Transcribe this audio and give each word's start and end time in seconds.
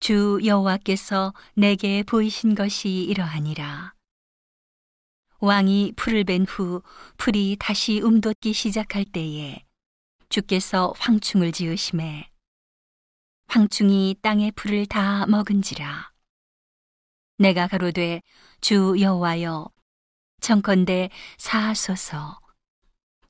주 0.00 0.40
여호와께서 0.42 1.34
내게 1.54 2.02
보이신 2.02 2.54
것이 2.54 2.88
이러하니라. 3.04 3.92
왕이 5.40 5.92
풀을 5.94 6.24
벤 6.24 6.46
후 6.46 6.82
풀이 7.18 7.56
다시 7.60 8.00
움돋기 8.00 8.54
시작할 8.54 9.04
때에 9.04 9.62
주께서 10.30 10.94
황충을 10.98 11.52
지으심에 11.52 12.30
황충이 13.48 14.16
땅의 14.22 14.52
풀을 14.52 14.86
다 14.86 15.26
먹은지라. 15.26 16.12
내가 17.36 17.66
가로되 17.66 18.22
주 18.62 18.96
여호와여 18.98 19.68
청컨대 20.40 21.10
사하소서 21.36 22.40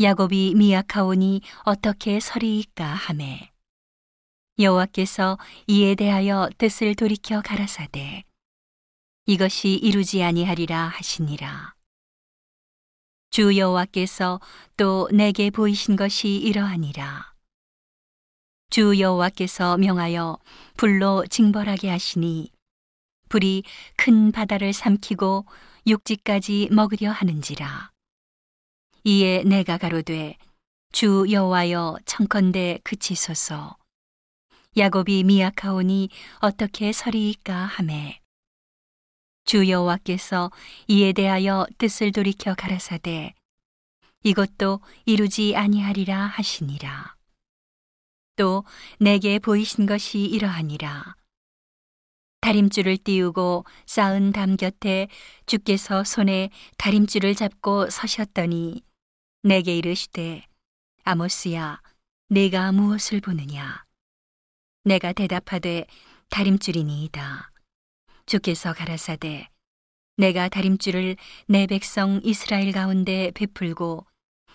야곱이 0.00 0.54
미약하오니 0.56 1.42
어떻게 1.64 2.18
서리이까 2.18 2.86
하매 2.86 3.52
여호와께서 4.58 5.38
이에 5.66 5.94
대하여 5.94 6.48
뜻을 6.56 6.94
돌이켜 6.94 7.42
가라사대 7.42 8.24
이것이 9.26 9.74
이루지 9.74 10.22
아니하리라 10.22 10.88
하시니라. 10.88 11.74
주 13.28 13.58
여호와께서 13.58 14.40
또 14.78 15.10
내게 15.12 15.50
보이신 15.50 15.96
것이 15.96 16.36
이러하니라. 16.36 17.34
주 18.70 18.98
여호와께서 18.98 19.76
명하여 19.76 20.38
불로 20.78 21.26
징벌하게 21.26 21.90
하시니 21.90 22.50
불이 23.28 23.62
큰 23.96 24.32
바다를 24.32 24.72
삼키고 24.72 25.44
육지까지 25.86 26.70
먹으려 26.72 27.10
하는지라. 27.10 27.90
이에 29.04 29.42
내가 29.42 29.76
가로되 29.76 30.38
주 30.92 31.26
여호와여 31.30 31.98
청컨대 32.06 32.78
그치소서 32.84 33.76
야곱이 34.78 35.24
미약하오니 35.24 36.10
어떻게 36.40 36.92
서리이까 36.92 37.54
하매. 37.54 38.20
주 39.46 39.70
여호와께서 39.70 40.50
이에 40.86 41.14
대하여 41.14 41.66
뜻을 41.78 42.12
돌이켜 42.12 42.54
가라사대 42.54 43.34
이것도 44.22 44.80
이루지 45.06 45.56
아니하리라 45.56 46.26
하시니라. 46.26 47.16
또 48.36 48.64
내게 49.00 49.38
보이신 49.38 49.86
것이 49.86 50.20
이러하니라. 50.20 51.16
다림줄을 52.42 52.98
띄우고 52.98 53.64
쌓은 53.86 54.32
담 54.32 54.58
곁에 54.58 55.08
주께서 55.46 56.04
손에 56.04 56.50
다림줄을 56.76 57.34
잡고 57.34 57.88
서셨더니 57.88 58.82
내게 59.42 59.78
이르시되 59.78 60.44
아모스야 61.04 61.80
내가 62.28 62.72
무엇을 62.72 63.22
보느냐 63.22 63.85
내가 64.86 65.12
대답하되 65.12 65.84
다림줄이니이다. 66.30 67.50
주께서 68.24 68.72
가라사대 68.72 69.48
내가 70.16 70.48
다림줄을 70.48 71.16
내 71.48 71.66
백성 71.66 72.20
이스라엘 72.22 72.70
가운데 72.70 73.32
베풀고 73.34 74.06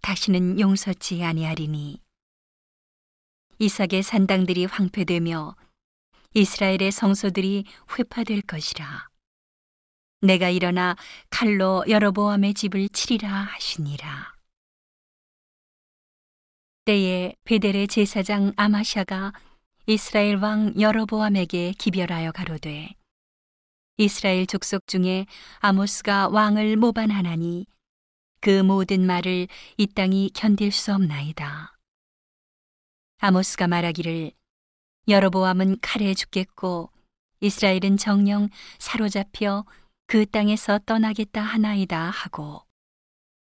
다시는 0.00 0.60
용서치 0.60 1.24
아니하리니. 1.24 2.00
이삭의 3.58 4.04
산당들이 4.04 4.66
황폐되며 4.66 5.56
이스라엘의 6.34 6.92
성소들이 6.92 7.64
회파될 7.98 8.42
것이라. 8.42 9.08
내가 10.20 10.50
일어나 10.50 10.94
칼로 11.30 11.84
여러보암의 11.88 12.54
집을 12.54 12.88
치리라 12.90 13.28
하시니라. 13.28 14.36
때에 16.84 17.34
베델의 17.44 17.88
제사장 17.88 18.52
아마샤가 18.56 19.32
이스라엘 19.86 20.36
왕 20.36 20.80
여로보암에게 20.80 21.72
기별하여 21.72 22.30
가로되 22.30 22.94
이스라엘 23.96 24.46
족속 24.46 24.86
중에 24.86 25.26
아모스가 25.58 26.28
왕을 26.28 26.76
모반하나니 26.76 27.66
그 28.40 28.62
모든 28.62 29.04
말을 29.06 29.48
이 29.76 29.86
땅이 29.88 30.30
견딜 30.34 30.70
수 30.70 30.94
없나이다. 30.94 31.76
아모스가 33.18 33.66
말하기를 33.66 34.30
여로보암은 35.08 35.80
칼에 35.80 36.14
죽겠고 36.14 36.92
이스라엘은 37.40 37.96
정령 37.96 38.50
사로잡혀 38.78 39.64
그 40.06 40.26
땅에서 40.26 40.78
떠나겠다 40.86 41.42
하나이다 41.42 42.08
하고 42.08 42.62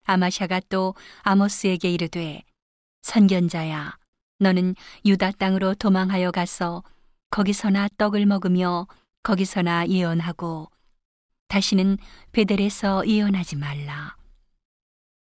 아마샤가 0.06 0.62
또 0.70 0.96
아모스에게 1.22 1.92
이르되 1.92 2.42
선견자야 3.04 4.05
너는 4.40 4.76
유다 5.06 5.32
땅으로 5.32 5.76
도망하여 5.76 6.32
가서 6.32 6.84
거기서나 7.30 7.88
떡을 7.98 8.26
먹으며 8.26 8.88
거기서나 9.24 9.88
예언하고 9.88 10.70
다시는 11.48 11.98
베델에서 12.32 13.08
예언하지 13.08 13.56
말라. 13.56 14.16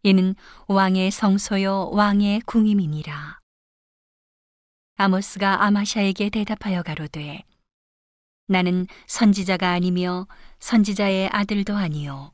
이는 0.02 0.34
왕의 0.66 1.10
성소요 1.10 1.91
왕의 1.92 2.42
궁임이니라. 2.42 3.38
아모스가 4.96 5.64
아마샤에게 5.64 6.28
대답하여 6.30 6.82
가로되 6.82 7.44
나는 8.46 8.86
선지자가 9.06 9.70
아니며 9.70 10.26
선지자의 10.58 11.28
아들도 11.30 11.76
아니요 11.76 12.32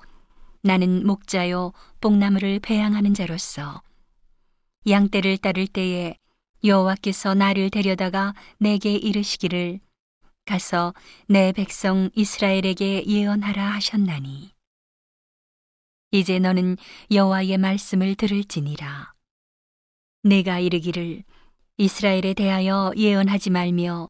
나는 0.62 1.06
목자요 1.06 1.72
뽕나무를 2.00 2.60
배양하는 2.60 3.12
자로서 3.12 3.82
양떼를 4.88 5.36
따를 5.38 5.66
때에 5.66 6.16
여호와께서 6.64 7.34
나를 7.34 7.68
데려다가 7.68 8.34
내게 8.58 8.94
이르시기를 8.94 9.80
가서 10.46 10.94
내 11.28 11.52
백성 11.52 12.08
이스라엘에게 12.14 13.04
예언하라 13.06 13.66
하셨나니. 13.72 14.50
이제 16.10 16.38
너는 16.38 16.78
여호와의 17.10 17.58
말씀을 17.58 18.14
들을지니라. 18.14 19.12
내가 20.22 20.58
이르기를 20.58 21.24
이스라엘에 21.76 22.32
대하여 22.32 22.92
예언하지 22.96 23.50
말며 23.50 24.08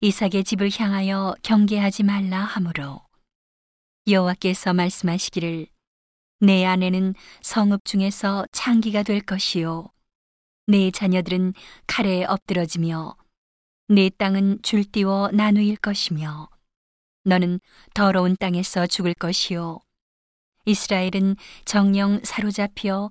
이삭의 0.00 0.42
집을 0.44 0.70
향하여 0.76 1.36
경계하지 1.44 2.02
말라 2.02 2.40
하므로. 2.40 3.02
여호와께서 4.08 4.74
말씀하시기를 4.74 5.68
내 6.40 6.64
아내는 6.64 7.14
성읍 7.42 7.84
중에서 7.84 8.46
창기가 8.50 9.04
될 9.04 9.20
것이요 9.20 9.88
내 10.66 10.90
자녀들은 10.90 11.54
칼에 11.86 12.24
엎드러지며 12.24 13.16
내 13.88 14.10
땅은 14.10 14.60
줄띄워 14.62 15.30
나누일 15.32 15.76
것이며 15.76 16.48
너는 17.24 17.60
더러운 17.94 18.36
땅에서 18.36 18.86
죽을 18.86 19.14
것이요 19.14 19.80
이스라엘은 20.66 21.36
정령 21.64 22.20
사로잡혀 22.24 23.10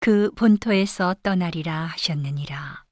그 0.00 0.30
본토에서 0.32 1.14
떠나리라 1.22 1.86
하셨느니라. 1.86 2.89